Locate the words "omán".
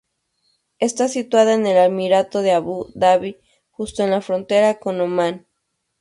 4.99-5.45